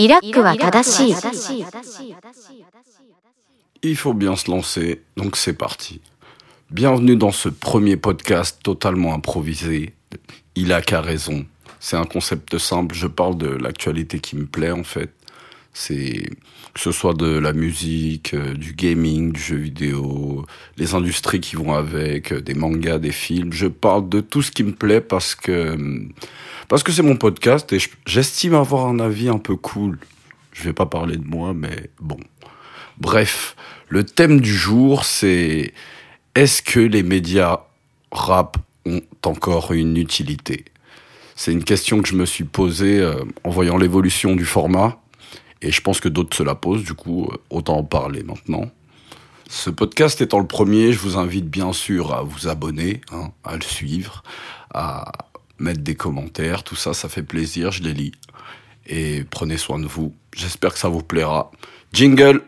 [0.00, 1.14] イラックは正しい。
[3.82, 6.02] Il faut bien se lancer, donc c'est parti.
[6.70, 9.94] Bienvenue dans ce premier podcast totalement improvisé.
[10.54, 11.46] Il a qu'à raison.
[11.80, 15.14] C'est un concept simple, je parle de l'actualité qui me plaît en fait.
[15.72, 16.28] C'est
[16.74, 20.44] que ce soit de la musique, euh, du gaming, du jeu vidéo,
[20.76, 23.52] les industries qui vont avec, euh, des mangas, des films.
[23.52, 25.76] Je parle de tout ce qui me plaît parce que
[26.71, 29.99] parce que c'est mon podcast et je- j'estime avoir un avis un peu cool.
[30.53, 32.15] Je vais pas parler de moi, mais bon.
[32.97, 33.57] Bref,
[33.89, 35.73] le thème du jour, c'est
[36.33, 37.59] est-ce que les médias
[38.13, 40.63] rap ont encore une utilité?
[41.35, 44.97] C'est une question que je me suis posée euh, en voyant l'évolution du format,
[45.61, 48.71] et je pense que d'autres se la posent, du coup, euh, autant en parler maintenant.
[49.49, 53.55] Ce podcast étant le premier, je vous invite bien sûr à vous abonner, hein, à
[53.57, 54.23] le suivre,
[54.73, 55.11] à
[55.61, 58.11] mettre des commentaires, tout ça, ça fait plaisir, je les lis.
[58.87, 60.13] Et prenez soin de vous.
[60.35, 61.51] J'espère que ça vous plaira.
[61.93, 62.41] Jingle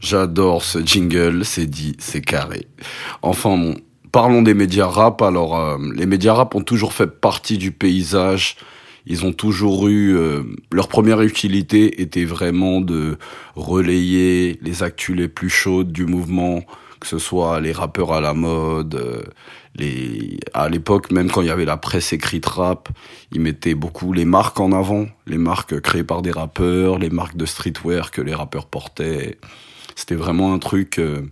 [0.00, 2.66] J'adore ce jingle, c'est dit, c'est carré.
[3.22, 3.76] Enfin bon,
[4.10, 5.22] parlons des médias rap.
[5.22, 8.56] Alors, euh, les médias rap ont toujours fait partie du paysage
[9.06, 13.18] ils ont toujours eu euh, leur première utilité était vraiment de
[13.56, 16.62] relayer les actus les plus chaudes du mouvement,
[17.00, 19.22] que ce soit les rappeurs à la mode, euh,
[19.74, 22.90] les à l'époque même quand il y avait la presse écrite rap,
[23.32, 27.36] ils mettaient beaucoup les marques en avant, les marques créées par des rappeurs, les marques
[27.36, 29.38] de streetwear que les rappeurs portaient.
[29.96, 31.22] C'était vraiment un truc euh,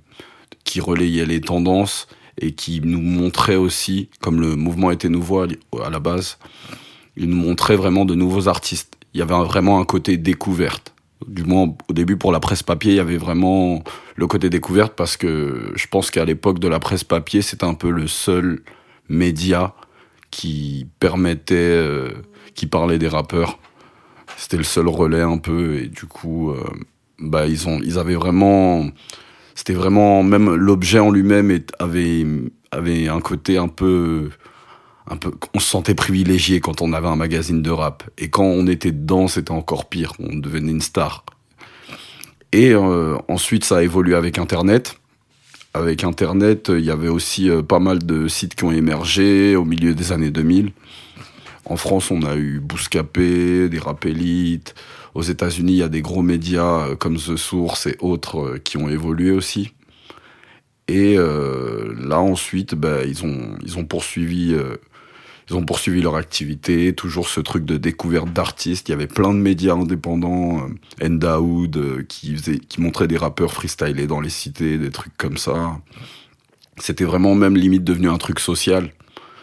[0.65, 2.09] qui relayait les tendances
[2.41, 6.39] et qui nous montrait aussi, comme le mouvement était nouveau à la base,
[7.16, 8.97] il nous montrait vraiment de nouveaux artistes.
[9.14, 10.94] Il y avait vraiment un côté découverte.
[11.27, 13.83] Du moins, au début, pour la presse papier, il y avait vraiment
[14.16, 17.75] le côté découverte parce que je pense qu'à l'époque de la presse papier, c'était un
[17.75, 18.62] peu le seul
[19.08, 19.75] média
[20.31, 22.10] qui permettait, euh,
[22.54, 23.59] qui parlait des rappeurs.
[24.37, 26.65] C'était le seul relais un peu et du coup, euh,
[27.19, 28.87] bah ils ont, ils avaient vraiment,
[29.54, 32.25] c'était vraiment même l'objet en lui-même avait
[32.70, 34.31] avait un côté un peu
[35.54, 38.04] on se sentait privilégié quand on avait un magazine de rap.
[38.19, 41.25] Et quand on était dedans c'était encore pire on devenait une star.
[42.53, 44.99] Et euh, ensuite ça a évolué avec internet.
[45.75, 49.65] Avec internet il y avait aussi euh, pas mal de sites qui ont émergé au
[49.65, 50.72] milieu des années 2000
[51.65, 54.75] en France on a eu Bouscapé des Rapélites
[55.15, 58.78] aux États-Unis il y a des gros médias euh, comme The Source et autres qui
[58.78, 59.72] ont évolué aussi.
[60.88, 63.25] Et là ensuite, bah, ils
[63.78, 64.56] ont poursuivi
[65.50, 68.88] ils ont poursuivi leur activité, toujours ce truc de découverte d'artistes.
[68.88, 73.16] Il y avait plein de médias indépendants, euh, Endaoud euh, qui faisait qui montrait des
[73.16, 75.81] rappeurs freestylés dans les cités, des trucs comme ça.
[76.78, 78.93] C'était vraiment même limite devenu un truc social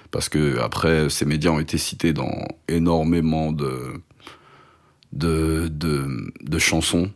[0.09, 2.31] parce que après ces médias ont été cités dans
[2.69, 4.01] énormément de
[5.12, 7.12] de de, de chansons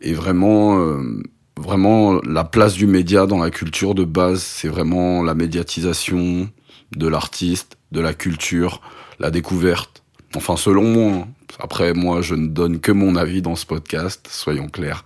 [0.00, 1.22] et vraiment euh,
[1.56, 6.50] vraiment la place du média dans la culture de base, c'est vraiment la médiatisation
[6.96, 8.80] de l'artiste, de la culture,
[9.18, 10.02] la découverte.
[10.34, 11.12] Enfin, selon moi.
[11.12, 11.28] hein.
[11.58, 15.04] Après, moi, je ne donne que mon avis dans ce podcast, soyons clairs.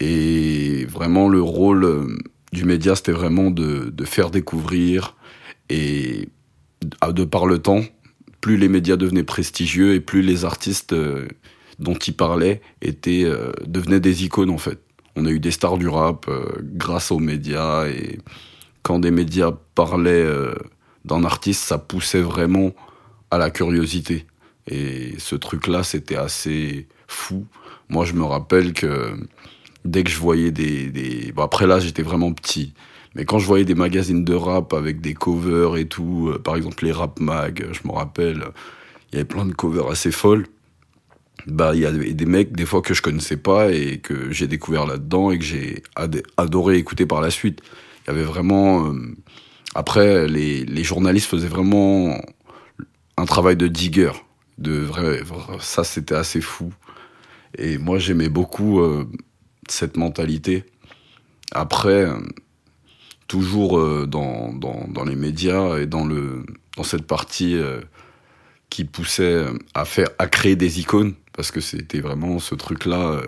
[0.00, 2.18] Et vraiment, le rôle euh,
[2.52, 5.16] du média, c'était vraiment de, faire découvrir.
[5.70, 6.28] Et
[7.12, 7.82] de par le temps,
[8.40, 11.26] plus les médias devenaient prestigieux et plus les artistes euh,
[11.78, 14.80] dont ils parlaient étaient, euh, devenaient des icônes, en fait
[15.18, 16.28] on a eu des stars du rap
[16.60, 18.18] grâce aux médias et
[18.82, 20.26] quand des médias parlaient
[21.06, 22.72] d'un artiste, ça poussait vraiment
[23.30, 24.26] à la curiosité.
[24.68, 27.46] Et ce truc-là, c'était assez fou.
[27.88, 29.16] Moi, je me rappelle que
[29.84, 30.90] dès que je voyais des...
[30.90, 31.32] des...
[31.32, 32.74] Bon, après là, j'étais vraiment petit.
[33.14, 36.56] Mais quand je voyais des magazines de rap avec des covers et tout, euh, par
[36.56, 38.44] exemple les Rap Mag, je me rappelle,
[39.10, 40.46] il y avait plein de covers assez folles
[41.46, 44.46] bah il y a des mecs des fois que je connaissais pas et que j'ai
[44.46, 47.60] découvert là-dedans et que j'ai ad- adoré écouter par la suite.
[48.04, 49.14] Il y avait vraiment euh,
[49.74, 52.18] après les, les journalistes faisaient vraiment
[53.16, 54.12] un travail de digger,
[54.58, 55.20] de vrai,
[55.60, 56.72] ça c'était assez fou.
[57.58, 59.08] Et moi j'aimais beaucoup euh,
[59.68, 60.64] cette mentalité.
[61.52, 62.18] Après euh,
[63.28, 66.44] toujours euh, dans, dans, les médias et dans le
[66.76, 67.58] dans cette partie
[68.68, 73.22] qui poussait à faire à créer des icônes parce que c'était vraiment ce truc là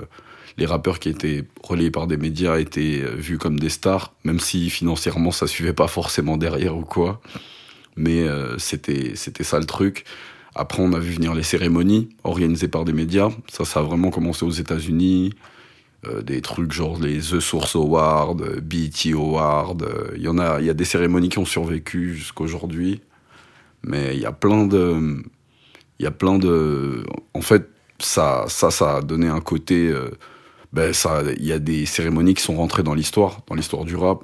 [0.58, 4.40] les rappeurs qui étaient relayés par des médias étaient euh, vus comme des stars même
[4.40, 7.20] si financièrement ça suivait pas forcément derrière ou quoi
[7.96, 10.04] mais euh, c'était c'était ça le truc
[10.54, 14.10] après on a vu venir les cérémonies organisées par des médias ça ça a vraiment
[14.10, 15.32] commencé aux États-Unis
[16.06, 19.78] euh, des trucs genre les The Source Awards, BET Awards.
[20.14, 23.00] Il y en a, il y a des cérémonies qui ont survécu jusqu'aujourd'hui.
[23.82, 25.24] Mais il y a plein de.
[25.98, 27.04] Il y a plein de.
[27.34, 27.68] En fait,
[27.98, 29.92] ça, ça, ça a donné un côté.
[30.72, 33.96] Ben ça, il y a des cérémonies qui sont rentrées dans l'histoire, dans l'histoire du
[33.96, 34.22] rap.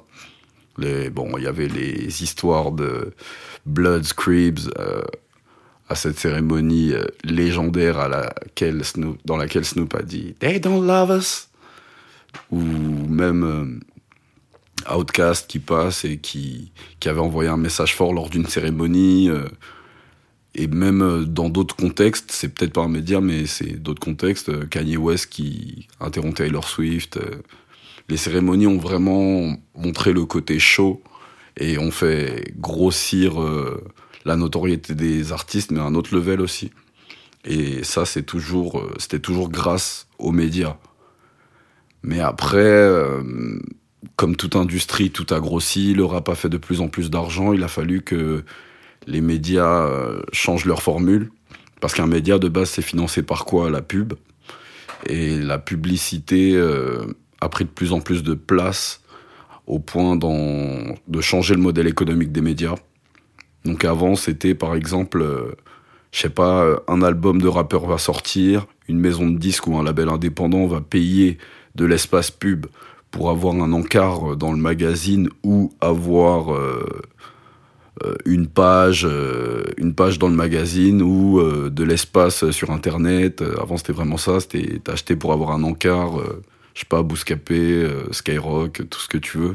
[0.77, 3.13] Les, bon, il y avait les histoires de
[3.65, 4.69] Bloods, Cribs,
[5.87, 8.81] à cette cérémonie euh, légendaire à laquelle
[9.25, 11.49] dans laquelle Snoop a dit They don't love us.
[12.51, 18.29] Ou même euh, Outcast qui passe et qui, qui avait envoyé un message fort lors
[18.29, 19.29] d'une cérémonie.
[20.57, 24.69] Euh, et même dans d'autres contextes, c'est peut-être pas un média, mais c'est d'autres contextes.
[24.69, 27.19] Kanye West qui interrompt Taylor Swift.
[28.09, 31.01] les cérémonies ont vraiment montré le côté chaud
[31.57, 33.39] et ont fait grossir
[34.25, 36.71] la notoriété des artistes, mais à un autre level aussi.
[37.45, 40.77] Et ça, c'est toujours, euh, c'était toujours grâce aux médias.
[42.01, 43.21] Mais après, euh,
[44.15, 47.53] comme toute industrie, tout a grossi, le rap a fait de plus en plus d'argent,
[47.53, 48.43] il a fallu que
[49.07, 51.31] les médias euh, changent leur formule.
[51.81, 53.69] Parce qu'un média, de base, c'est financé par quoi?
[53.69, 54.13] La pub.
[55.07, 56.59] Et la publicité
[57.41, 59.01] a pris de plus en plus de place
[59.67, 62.75] au point de changer le modèle économique des médias.
[63.65, 65.55] Donc avant, c'était par exemple, euh,
[66.11, 69.75] je sais pas, euh, un album de rappeur va sortir, une maison de disques ou
[69.75, 71.39] un label indépendant va payer
[71.73, 72.67] de l'espace pub
[73.09, 76.55] pour avoir un encart euh, dans le magazine ou avoir
[78.25, 79.07] une page,
[79.77, 83.43] une page dans le magazine ou de l'espace sur Internet.
[83.61, 84.39] Avant, c'était vraiment ça.
[84.39, 86.17] C'était acheté pour avoir un encart,
[86.73, 89.53] je sais pas, Bouscapé, Skyrock, tout ce que tu veux.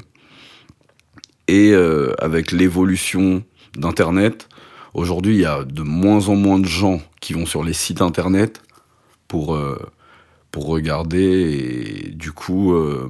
[1.48, 1.74] Et
[2.18, 3.42] avec l'évolution
[3.76, 4.48] d'Internet.
[4.94, 8.02] Aujourd'hui, il y a de moins en moins de gens qui vont sur les sites
[8.02, 8.62] Internet
[9.28, 9.78] pour, euh,
[10.50, 12.08] pour regarder.
[12.08, 13.08] Et du coup, euh,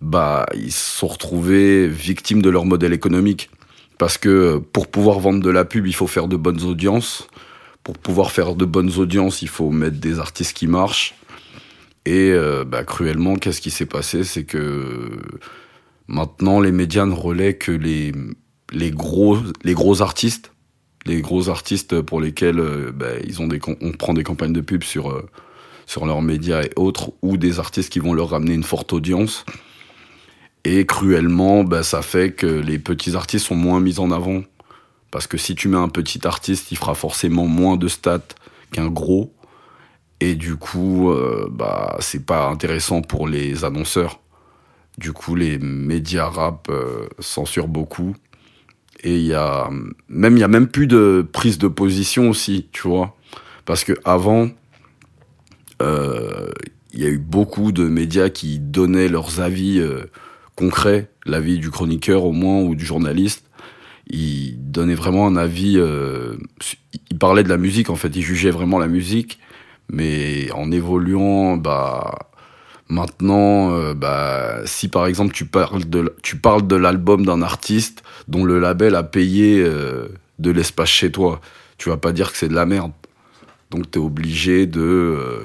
[0.00, 3.50] bah, ils se sont retrouvés victimes de leur modèle économique.
[3.98, 7.28] Parce que pour pouvoir vendre de la pub, il faut faire de bonnes audiences.
[7.82, 11.14] Pour pouvoir faire de bonnes audiences, il faut mettre des artistes qui marchent.
[12.06, 14.24] Et euh, bah, cruellement, qu'est-ce qui s'est passé?
[14.24, 15.10] C'est que
[16.08, 18.12] maintenant, les médias ne relaient que les,
[18.72, 20.52] les gros, les gros artistes,
[21.06, 24.60] les gros artistes pour lesquels euh, bah, ils ont des, on prend des campagnes de
[24.60, 25.28] pub sur, euh,
[25.86, 29.44] sur leurs médias et autres, ou des artistes qui vont leur ramener une forte audience.
[30.64, 34.42] Et cruellement, bah, ça fait que les petits artistes sont moins mis en avant.
[35.10, 38.34] Parce que si tu mets un petit artiste, il fera forcément moins de stats
[38.72, 39.32] qu'un gros.
[40.20, 44.20] Et du coup, euh, bah, c'est pas intéressant pour les annonceurs.
[44.96, 46.70] Du coup, les médias rap
[47.18, 48.14] censurent beaucoup.
[49.04, 49.68] Et il y a
[50.08, 53.14] même il y a même plus de prise de position aussi, tu vois,
[53.66, 54.48] parce que avant
[55.82, 56.50] euh,
[56.92, 59.78] il y a eu beaucoup de médias qui donnaient leurs avis
[60.56, 63.44] concrets, l'avis du chroniqueur au moins ou du journaliste.
[64.08, 65.74] Ils donnaient vraiment un avis.
[65.78, 66.36] Euh,
[67.10, 69.38] ils parlaient de la musique en fait, ils jugeaient vraiment la musique,
[69.90, 72.14] mais en évoluant, bah
[72.88, 78.02] Maintenant, euh, bah, si par exemple tu parles de, tu parles de l'album d'un artiste
[78.28, 80.08] dont le label a payé euh,
[80.38, 81.40] de l'espace chez toi,
[81.78, 82.92] tu vas pas dire que c'est de la merde.
[83.70, 85.44] Donc tu es obligé de, euh,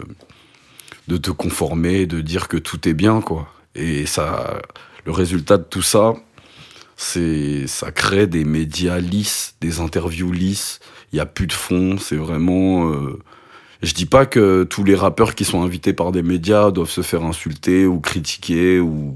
[1.08, 3.48] de te conformer, de dire que tout est bien, quoi.
[3.74, 4.60] Et ça,
[5.06, 6.14] le résultat de tout ça,
[6.96, 10.80] c'est ça crée des médias lisses, des interviews lisses.
[11.14, 12.92] Il y a plus de fond, c'est vraiment
[13.82, 17.02] je dis pas que tous les rappeurs qui sont invités par des médias doivent se
[17.02, 19.16] faire insulter ou critiquer ou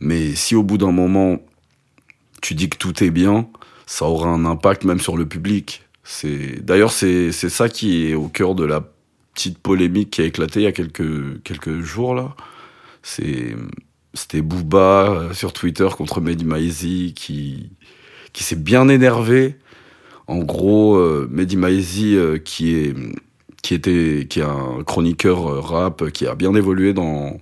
[0.00, 1.38] mais si au bout d'un moment
[2.42, 3.48] tu dis que tout est bien,
[3.86, 5.82] ça aura un impact même sur le public.
[6.60, 8.82] D'ailleurs c'est c'est ça qui est au cœur de la
[9.34, 12.36] petite polémique qui a éclaté il y a quelques quelques jours là.
[13.02, 13.56] C'est
[14.18, 17.70] c'était Booba euh, sur Twitter contre Mehdi Maizi qui
[18.32, 19.56] qui s'est bien énervé.
[20.26, 22.94] En gros, euh, Mehdi Maizi euh, qui est
[23.62, 27.40] qui était qui est un chroniqueur euh, rap qui a bien évolué dans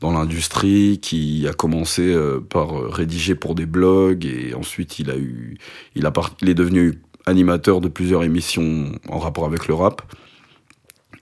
[0.00, 2.16] dans l'industrie, qui a commencé
[2.48, 5.58] par rédiger pour des blogs et ensuite il a eu
[5.94, 10.00] il a il est devenu animateur de plusieurs émissions en rapport avec le rap.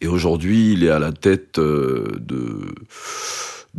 [0.01, 2.73] Et aujourd'hui, il est à la tête de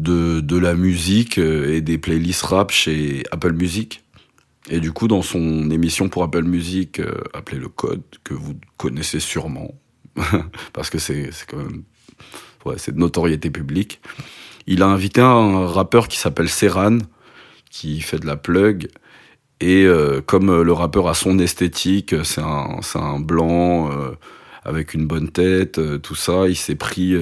[0.01, 4.03] de la musique et des playlists rap chez Apple Music.
[4.70, 7.01] Et du coup, dans son émission pour Apple Music,
[7.34, 9.74] appelée Le Code, que vous connaissez sûrement,
[10.74, 11.84] parce que c'est quand même
[12.65, 14.01] ouais, c'est de notoriété publique.
[14.68, 17.00] Il a invité un rappeur qui s'appelle Serran,
[17.70, 18.89] qui fait de la plug.
[19.62, 24.12] Et euh, comme euh, le rappeur a son esthétique, c'est un, un blanc euh,
[24.63, 27.15] avec une bonne tête, tout ça, il s'est pris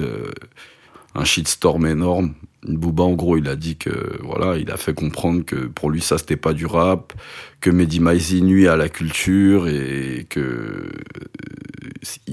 [1.14, 2.34] un shitstorm énorme.
[2.64, 6.00] Booba, en gros, il a dit que, voilà, il a fait comprendre que pour lui,
[6.00, 7.12] ça, c'était pas du rap,
[7.60, 10.90] que Mehdi Maizi nuit à la culture et que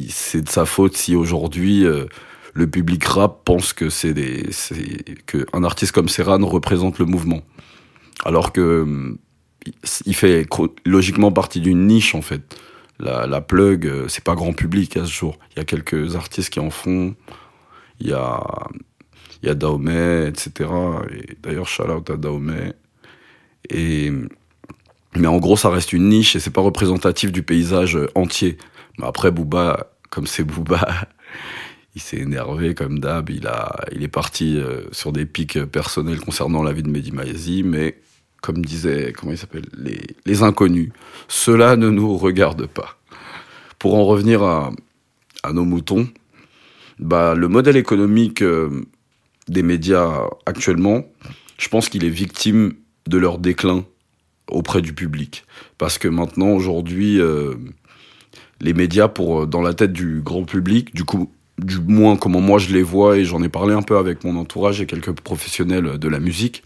[0.10, 2.06] c'est de sa faute si aujourd'hui, euh,
[2.54, 4.50] le public rap pense que c'est des,
[5.26, 7.42] que artiste comme Serran représente le mouvement.
[8.24, 9.16] Alors que,
[10.06, 10.48] il fait
[10.86, 12.58] logiquement partie d'une niche, en fait.
[12.98, 15.38] La, la plug, euh, c'est pas grand public à ce jour.
[15.52, 17.14] Il y a quelques artistes qui en font.
[18.00, 18.42] Il y a,
[19.44, 20.70] y a Dahomey, etc.
[21.12, 22.74] Et d'ailleurs, shout out à Dahomey.
[23.70, 24.12] Et,
[25.16, 28.58] mais en gros, ça reste une niche et c'est pas représentatif du paysage entier.
[28.98, 31.08] Mais après, Booba, comme c'est Booba,
[31.96, 33.30] il s'est énervé comme d'hab.
[33.30, 33.50] Il,
[33.92, 38.00] il est parti euh, sur des pics personnels concernant la vie de Mehdi Maizi, mais
[38.42, 39.66] comme disait, comment il s'appelle,
[40.26, 40.92] les, inconnus,
[41.28, 43.00] cela ne nous regarde pas.
[43.80, 44.72] Pour en revenir à
[45.52, 46.08] nos moutons,
[47.00, 48.86] bah, le modèle économique euh,
[49.48, 51.06] des médias actuellement,
[51.58, 52.74] je pense qu'il est victime
[53.08, 53.86] de leur déclin
[54.50, 55.46] auprès du public.
[55.78, 57.56] Parce que maintenant, aujourd'hui, euh,
[58.62, 62.42] les médias, pour euh, dans la tête du grand public, du coup, du moins comment
[62.42, 65.14] moi je les vois, et j'en ai parlé un peu avec mon entourage et quelques
[65.14, 66.64] professionnels de la musique,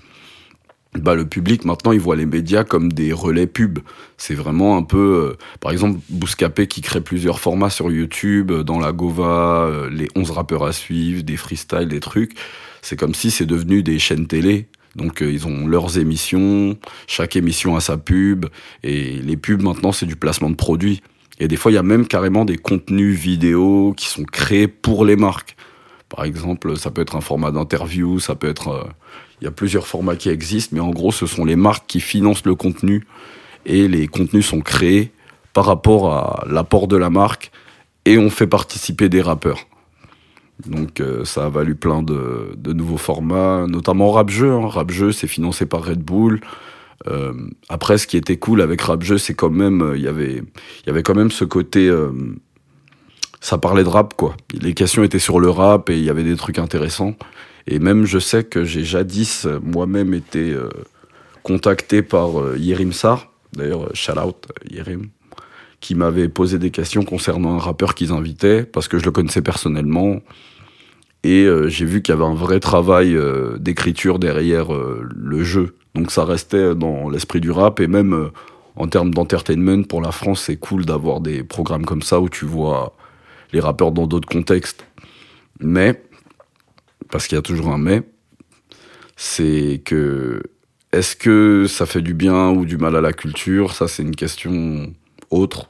[0.98, 3.79] bah, le public maintenant il voit les médias comme des relais pub.
[4.17, 8.63] C'est vraiment un peu, euh, par exemple, Bouscapé qui crée plusieurs formats sur YouTube, euh,
[8.63, 12.34] dans la Gova, euh, les 11 rappeurs à suivre, des freestyles, des trucs.
[12.81, 14.67] C'est comme si c'est devenu des chaînes télé.
[14.96, 18.48] Donc ils ont leurs émissions, chaque émission a sa pub,
[18.84, 21.03] et les pubs maintenant c'est du placement de produits.
[21.39, 25.05] Et des fois il y a même carrément des contenus vidéo qui sont créés pour
[25.05, 25.55] les marques.
[26.10, 28.89] Par exemple, ça peut être un format d'interview, ça peut être
[29.41, 32.00] il y a plusieurs formats qui existent, mais en gros, ce sont les marques qui
[32.00, 33.05] financent le contenu
[33.65, 35.12] et les contenus sont créés
[35.53, 37.51] par rapport à l'apport de la marque
[38.05, 39.67] et on fait participer des rappeurs.
[40.67, 44.51] Donc euh, ça a valu plein de, nouveaux formats, notamment Rap Jeu.
[44.51, 44.67] Hein.
[44.67, 46.41] Rap Jeu, c'est financé par Red Bull.
[47.08, 47.34] Euh,
[47.69, 50.43] après, ce qui était cool avec Rap Jeu, c'est quand même, euh, avait,
[50.84, 51.89] il y avait quand même ce côté,
[53.39, 54.36] ça parlait de rap quoi.
[54.53, 57.15] Les questions étaient sur le rap et il y avait des trucs intéressants.
[57.71, 60.69] Et même, je sais que j'ai jadis moi-même été euh,
[61.43, 65.09] contacté par euh, Yerim Sar, d'ailleurs, euh, shout out Yerim,
[65.79, 69.43] qui m'avait posé des questions concernant un rappeur qu'ils invitaient, parce que je le connaissais
[69.43, 70.19] personnellement.
[71.23, 73.17] Et j'ai vu qu'il y avait un vrai travail
[73.59, 75.75] d'écriture derrière le jeu.
[75.93, 78.31] Donc ça restait dans l'esprit du rap, et même
[78.77, 82.45] en termes d'entertainment, pour la France, c'est cool d'avoir des programmes comme ça où tu
[82.45, 82.95] vois
[83.51, 84.85] les rappeurs dans d'autres contextes.
[85.59, 86.01] Mais
[87.12, 88.03] parce qu'il y a toujours un mais,
[89.15, 90.41] c'est que
[90.91, 93.74] est-ce que ça fait du bien ou du mal à la culture?
[93.74, 94.94] Ça, c'est une question
[95.29, 95.70] autre.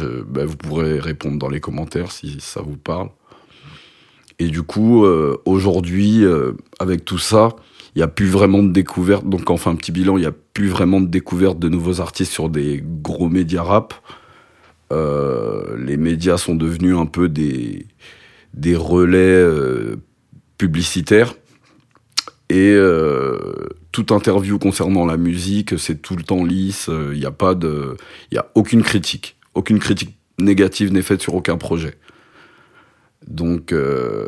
[0.00, 3.08] Ben, vous pourrez répondre dans les commentaires si ça vous parle.
[4.38, 7.56] Et du coup, euh, aujourd'hui, euh, avec tout ça,
[7.94, 9.28] il n'y a plus vraiment de découverte.
[9.28, 12.48] Donc, enfin, petit bilan, il n'y a plus vraiment de découverte de nouveaux artistes sur
[12.48, 13.94] des gros médias rap.
[14.92, 17.86] Euh, les médias sont devenus un peu des,
[18.76, 19.44] relais
[20.58, 21.34] publicitaire.
[22.50, 23.38] Et euh,
[23.92, 26.88] toute interview concernant la musique, c'est tout le temps lisse.
[27.12, 27.96] Il n'y a pas de,
[28.30, 31.94] il a aucune critique, aucune critique négative n'est faite sur aucun projet.
[33.26, 34.26] Donc, euh,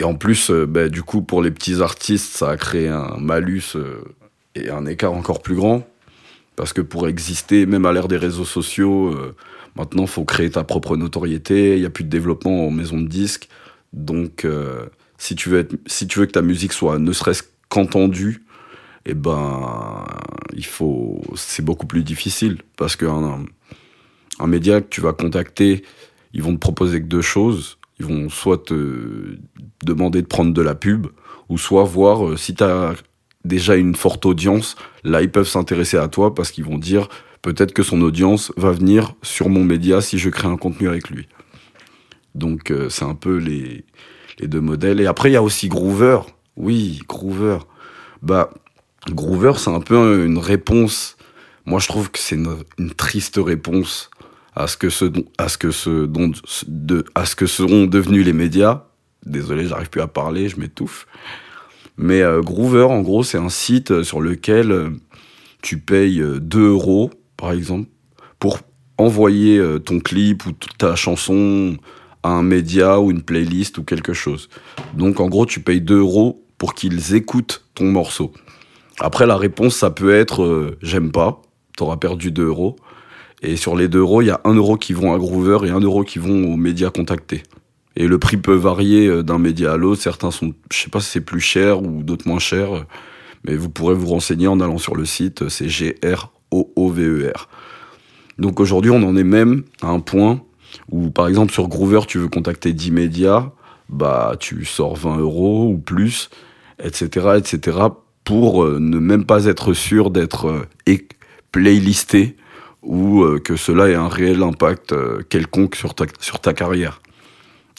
[0.00, 3.16] et en plus, euh, bah, du coup, pour les petits artistes, ça a créé un
[3.18, 4.00] malus euh,
[4.54, 5.86] et un écart encore plus grand.
[6.56, 9.34] Parce que pour exister, même à l'ère des réseaux sociaux, euh,
[9.76, 11.74] maintenant, faut créer ta propre notoriété.
[11.74, 13.48] Il n'y a plus de développement en maison de disques.
[13.92, 14.86] Donc, euh,
[15.18, 18.44] si tu veux que ta musique soit ne serait-ce qu'entendue,
[19.04, 20.04] eh ben,
[20.54, 23.44] il faut, c'est beaucoup plus difficile parce qu'un
[24.38, 25.82] un média que tu vas contacter,
[26.32, 27.78] ils vont te proposer que deux choses.
[27.98, 29.36] Ils vont soit te
[29.84, 31.08] demander de prendre de la pub,
[31.48, 32.94] ou soit voir euh, si tu as
[33.44, 34.76] déjà une forte audience.
[35.02, 37.08] Là, ils peuvent s'intéresser à toi parce qu'ils vont dire
[37.42, 41.10] peut-être que son audience va venir sur mon média si je crée un contenu avec
[41.10, 41.26] lui.
[42.36, 43.84] Donc, euh, c'est un peu les,
[44.38, 45.00] les deux modèles.
[45.00, 46.20] Et après, il y a aussi Groover.
[46.56, 47.58] Oui, Groover.
[48.22, 48.50] Bah,
[49.10, 51.16] Groover, c'est un peu une réponse.
[51.66, 54.10] Moi, je trouve que c'est une, triste réponse
[54.54, 55.06] à ce que ce,
[55.38, 56.32] à ce que ce dont,
[56.66, 58.84] de, à ce que seront devenus les médias.
[59.24, 61.06] Désolé, j'arrive plus à parler, je m'étouffe.
[61.96, 64.90] Mais euh, Groover, en gros, c'est un site sur lequel euh,
[65.62, 67.88] tu payes 2 euros, par exemple,
[68.38, 68.60] pour
[68.98, 71.76] envoyer euh, ton clip ou ta chanson
[72.22, 74.48] à un média ou une playlist ou quelque chose.
[74.94, 78.32] Donc en gros, tu payes 2 euros pour qu'ils écoutent ton morceau.
[79.00, 81.42] Après, la réponse, ça peut être euh, j'aime pas,
[81.76, 82.76] t'auras perdu 2 euros.
[83.42, 85.70] Et sur les 2 euros, il y a 1 euro qui vont à Groover et
[85.70, 87.44] 1 euro qui vont aux médias contactés.
[87.94, 90.02] Et le prix peut varier euh, d'un média à l'autre.
[90.02, 92.84] Certains sont, je sais pas si c'est plus cher ou d'autres moins cher,
[93.44, 95.48] mais vous pourrez vous renseigner en allant sur le site.
[95.48, 97.48] C'est G-R-O-O-V-E-R.
[98.38, 100.40] Donc aujourd'hui, on en est même à un point
[100.90, 103.50] où, par exemple, sur Groover, tu veux contacter 10 médias,
[103.88, 106.30] bah, tu sors 20 euros ou plus,
[106.82, 107.78] etc., etc.,
[108.24, 110.96] pour euh, ne même pas être sûr d'être euh,
[111.50, 112.36] playlisté
[112.82, 114.94] ou euh, que cela ait un réel impact
[115.30, 117.00] quelconque sur ta, sur ta carrière.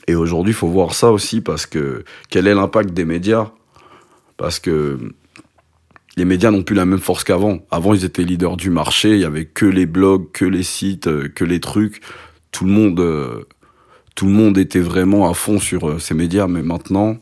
[0.08, 3.51] Et aujourd'hui, il faut voir ça aussi parce que quel est l'impact des médias?
[4.38, 4.98] Parce que
[6.18, 7.60] les médias n'ont plus la même force qu'avant.
[7.70, 11.34] Avant, ils étaient leaders du marché, il y avait que les blogs, que les sites,
[11.34, 12.01] que les trucs.
[12.51, 13.46] Tout le monde,
[14.15, 17.18] tout le monde était vraiment à fond sur ces médias, mais maintenant,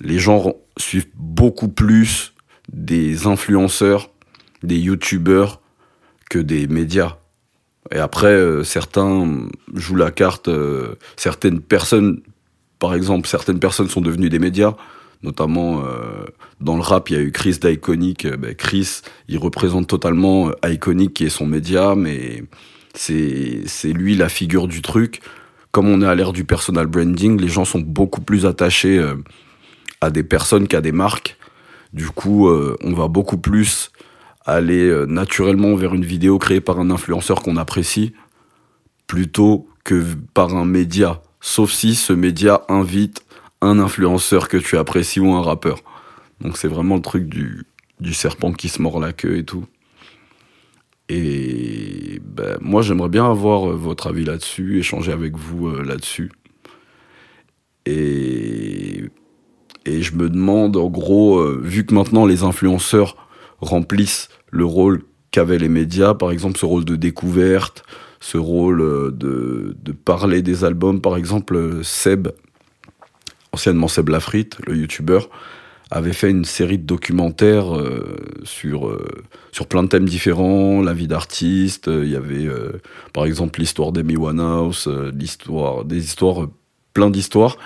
[0.00, 2.32] les gens suivent beaucoup plus
[2.72, 4.10] des influenceurs,
[4.62, 5.60] des youtubeurs
[6.30, 7.16] que des médias.
[7.90, 12.20] Et après, euh, certains jouent la carte, euh, certaines personnes,
[12.78, 14.74] par exemple, certaines personnes sont devenues des médias,
[15.22, 16.24] notamment euh,
[16.60, 18.26] dans le rap, il y a eu Chris d'Iconic.
[18.26, 22.44] Ben, Chris, il représente totalement Iconic qui est son média, mais
[22.94, 25.20] c'est lui la figure du truc.
[25.70, 29.02] Comme on est à l'ère du personal branding, les gens sont beaucoup plus attachés
[30.02, 31.38] à des personnes qu'à des marques.
[31.92, 33.90] Du coup, euh, on va beaucoup plus
[34.44, 38.12] aller euh, naturellement vers une vidéo créée par un influenceur qu'on apprécie
[39.06, 40.02] plutôt que
[40.34, 41.22] par un média.
[41.40, 43.24] Sauf si ce média invite
[43.60, 45.78] un influenceur que tu apprécies ou un rappeur.
[46.40, 47.66] Donc c'est vraiment le truc du,
[48.00, 49.66] du serpent qui se mord la queue et tout.
[51.14, 56.30] Et ben, moi j'aimerais bien avoir euh, votre avis là-dessus, échanger avec vous là-dessus.
[57.84, 59.04] Et
[59.84, 63.16] et je me demande, en gros, euh, vu que maintenant les influenceurs
[63.60, 67.84] remplissent le rôle qu'avaient les médias, par exemple ce rôle de découverte,
[68.20, 72.28] ce rôle euh, de, parler des albums, par exemple euh, Seb,
[73.52, 75.30] anciennement Seb Lafrite, le youtubeur,
[75.94, 77.66] avait fait une série de documentaires
[78.44, 78.98] sur,
[79.52, 82.48] sur plein de thèmes différents, la vie d'artistes, il y avait
[83.12, 86.48] par exemple l'histoire d'Amy Winehouse, l'histoire, des histoires,
[86.94, 87.58] plein d'histoires,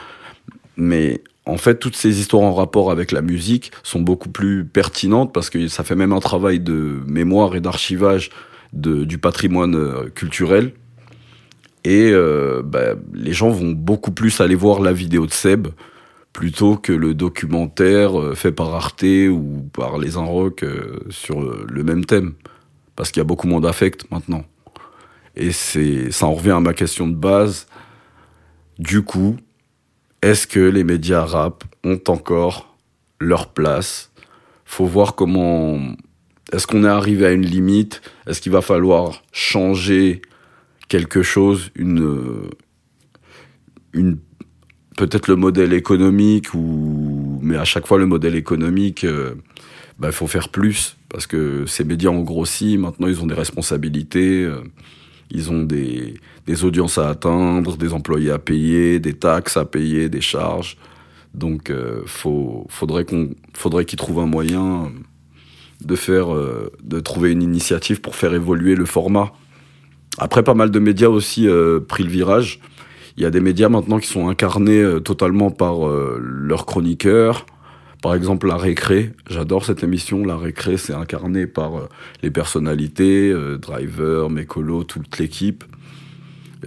[0.77, 5.33] mais en fait, toutes ces histoires en rapport avec la musique sont beaucoup plus pertinentes
[5.33, 8.31] parce que ça fait même un travail de mémoire et d'archivage
[8.73, 10.73] du patrimoine euh, culturel.
[11.85, 15.69] Et euh, bah, les gens vont beaucoup plus aller voir la vidéo de Seb
[16.37, 20.66] plutôt que le documentaire euh, fait par Arte ou par les Inrock
[21.09, 22.35] sur le même thème.
[22.94, 24.44] Parce qu'il y a beaucoup moins d'affect maintenant.
[25.35, 27.66] Et c'est, ça en revient à ma question de base.
[28.79, 29.38] Du coup,
[30.20, 32.77] est-ce que les médias rap ont encore
[33.18, 34.12] leur place?
[34.66, 35.79] Faut voir comment.
[36.53, 38.03] Est-ce qu'on est arrivé à une limite?
[38.27, 40.20] Est-ce qu'il va falloir changer
[40.88, 42.51] quelque chose Une.
[43.94, 44.18] une
[44.97, 47.39] Peut-être le modèle économique, ou...
[47.43, 49.35] mais à chaque fois, le modèle économique, euh,
[49.99, 50.97] bah, faut faire plus.
[51.09, 54.43] Parce que ces médias ont grossi, maintenant ils ont des responsabilités.
[54.45, 54.63] Euh,
[55.31, 56.15] ils ont des,
[56.47, 60.77] des audiences à atteindre, des employés à payer, des taxes à payer, des charges.
[61.35, 64.93] Donc, euh, faut, faudrait qu'on, faudrait qu'ils trouvent un moyen
[65.85, 69.33] de faire, euh, de trouver une initiative pour faire évoluer le format.
[70.19, 72.61] Après, pas mal de médias aussi euh, pris le virage.
[73.16, 75.87] Il y a des médias maintenant qui sont incarnés euh, totalement par
[76.18, 77.46] leurs chroniqueurs,
[78.07, 80.24] par exemple, La Récré, j'adore cette émission.
[80.24, 81.88] La Récré, c'est incarné par euh,
[82.22, 85.64] les personnalités, euh, Driver, Mécolo, toute l'équipe.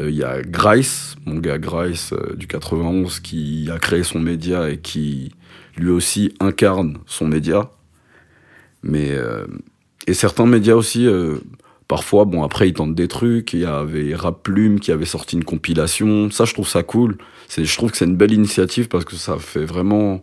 [0.01, 4.69] Euh, il y a Grice, mon gars Grice du 91, qui a créé son média
[4.69, 5.31] et qui
[5.77, 7.71] lui aussi incarne son média.
[8.83, 9.17] Mais,
[10.07, 11.07] et certains médias aussi,
[11.89, 13.52] parfois, bon, après, ils tentent des trucs.
[13.52, 16.32] Il y avait Rap Plume qui avait sorti une compilation.
[16.32, 17.17] Ça, je trouve ça cool.
[17.49, 20.21] Je trouve que c'est une belle initiative parce que ça fait vraiment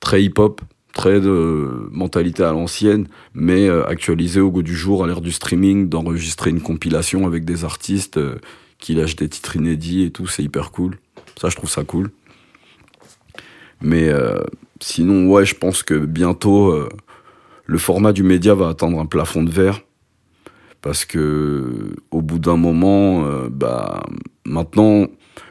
[0.00, 0.62] très hip-hop,
[0.94, 5.30] très de mentalité à l'ancienne, mais euh, actualisé au goût du jour à l'ère du
[5.30, 8.36] streaming, d'enregistrer une compilation avec des artistes euh,
[8.78, 10.96] qui lâchent des titres inédits et tout, c'est hyper cool.
[11.38, 12.10] Ça, je trouve ça cool.
[13.82, 14.40] Mais euh,
[14.80, 16.74] sinon, ouais, je pense que bientôt,
[17.66, 19.82] le format du média va atteindre un plafond de verre.
[20.80, 24.02] Parce que au bout d'un moment, bah,
[24.44, 25.08] maintenant,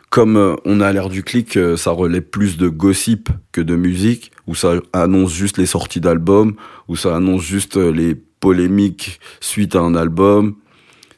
[0.09, 3.75] comme euh, on a l'air du clic, euh, ça relève plus de gossip que de
[3.75, 6.55] musique, où ça annonce juste les sorties d'albums,
[6.87, 10.55] où ça annonce juste euh, les polémiques suite à un album.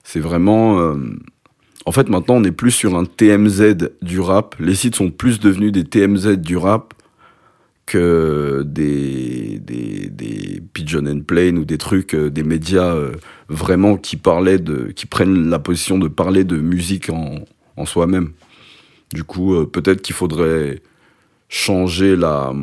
[0.04, 0.96] C'est vraiment...
[1.86, 4.56] En fait, maintenant, on est plus sur un TMZ du rap.
[4.60, 6.94] Les sites sont plus devenus des TMZ du rap
[7.96, 12.96] des, des, des Pigeon and Plane ou des trucs, des médias
[13.48, 17.46] vraiment qui parlaient de, qui prennent la position de parler de musique en,
[17.80, 18.32] en soi-même.
[19.14, 20.82] Du coup, euh, peut-être qu'il faudrait
[21.48, 22.54] changer la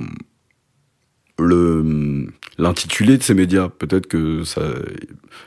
[1.39, 3.69] le l'intitulé de ces médias.
[3.69, 4.43] Peut-être que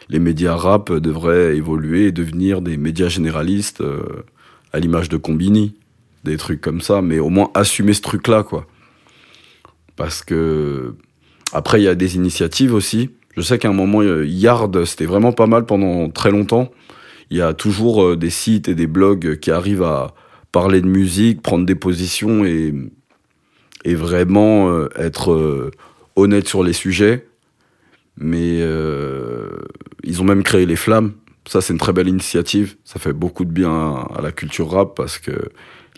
[0.10, 4.24] les médias rap devraient évoluer et devenir des médias généralistes euh,
[4.74, 5.76] à l'image de Combini,
[6.24, 8.68] des trucs comme ça, mais au moins assumer ce truc-là, quoi.
[10.00, 10.96] Parce que
[11.52, 13.10] après, il y a des initiatives aussi.
[13.36, 16.72] Je sais qu'à un moment, Yard, c'était vraiment pas mal pendant très longtemps.
[17.30, 20.14] Il y a toujours euh, des sites et des blogs qui arrivent à
[20.54, 22.74] parler de musique, prendre des positions et,
[23.84, 25.70] et vraiment euh, être euh,
[26.16, 27.28] honnête sur les sujets.
[28.16, 28.60] Mais
[30.04, 31.12] ils ont même créé les flammes.
[31.46, 32.78] Ça, c'est une très belle initiative.
[32.86, 35.32] Ça fait beaucoup de bien à la culture rap parce que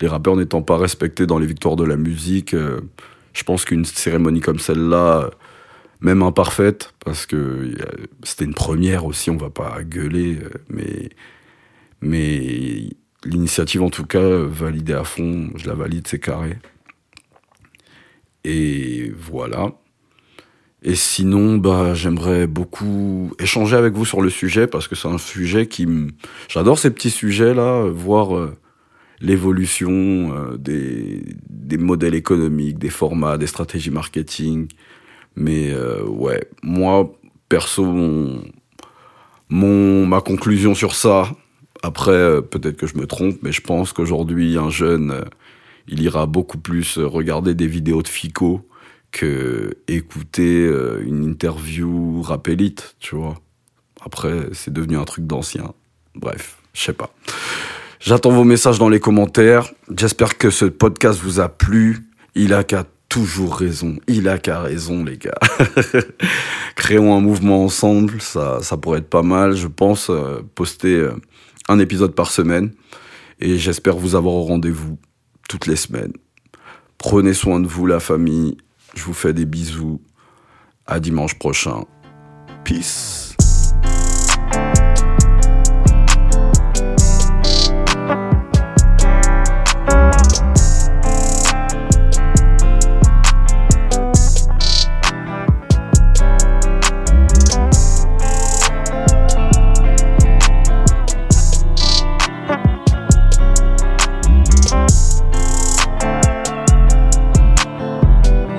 [0.02, 2.56] les rappeurs n'étant pas respectés dans les victoires de la musique,
[3.34, 5.30] je pense qu'une cérémonie comme celle-là,
[6.02, 7.76] même imparfaite, parce que
[8.24, 10.40] c'était une première aussi, on va pas gueuler,
[10.70, 11.10] mais,
[12.02, 12.90] mais
[13.24, 16.58] l'initiative en tout cas, validée à fond, je la valide, c'est carré.
[18.44, 19.72] Et voilà.
[20.84, 25.20] Et sinon, bah, j'aimerais beaucoup échanger avec vous sur le sujet parce que c'est un
[25.20, 25.88] sujet qui.
[26.50, 28.58] J'adore ces petits sujets-là, voir euh,
[29.22, 34.68] l'évolution euh, des, modèles économiques, des formats, des stratégies marketing,
[35.36, 37.14] mais euh, ouais, moi,
[37.48, 37.86] perso,
[39.50, 41.32] mon, ma conclusion sur ça,
[41.84, 45.24] après, euh, peut-être que je me trompe, mais je pense qu'aujourd'hui, un jeune,
[45.88, 48.68] il ira beaucoup plus regarder des vidéos de Fico
[49.12, 50.72] que écouter
[51.06, 53.36] une interview rapélite, tu vois.
[54.00, 55.74] Après, c'est devenu un truc d'ancien.
[56.16, 57.14] Bref, je sais pas.
[58.04, 59.72] J'attends vos messages dans les commentaires.
[59.96, 62.08] J'espère que ce podcast vous a plu.
[62.34, 63.98] Il a qu'à toujours raison.
[64.08, 65.38] Il a qu'à raison, les gars.
[66.76, 69.56] Créons un mouvement ensemble, ça, ça pourrait être pas mal.
[69.56, 71.12] Je pense euh, poster euh,
[71.70, 72.72] un épisode par semaine.
[73.40, 74.98] Et j'espère vous avoir au rendez-vous
[75.48, 76.14] toutes les semaines.
[76.98, 78.58] Prenez soin de vous, la famille.
[78.96, 80.02] Je vous fais des bisous.
[80.88, 81.86] À dimanche prochain.
[82.64, 83.31] Peace.